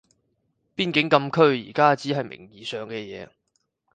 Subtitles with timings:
[0.75, 3.29] 邊境禁區而家只係名義上嘅嘢